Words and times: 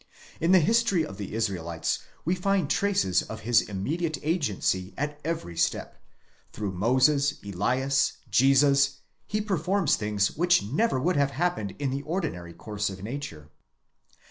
In 0.39 0.51
the 0.51 0.57
history 0.59 1.05
of 1.05 1.17
the 1.17 1.35
Israelites 1.35 1.99
we 2.25 2.33
find 2.33 2.71
traces 2.71 3.21
of 3.21 3.41
his 3.41 3.61
immediate 3.61 4.17
agency 4.23 4.95
at 4.97 5.21
every 5.23 5.55
step: 5.55 5.99
through 6.53 6.71
Moses, 6.71 7.35
Elias, 7.45 8.13
Jesus, 8.31 9.01
he 9.27 9.41
performs 9.41 9.95
things 9.97 10.35
which 10.35 10.63
never 10.63 10.99
would 10.99 11.17
have 11.17 11.29
happened 11.37 11.75
in 11.77 11.91
the 11.91 12.01
ordinary 12.01 12.51
course 12.53 12.89
of 12.89 13.03
nature. 13.03 13.49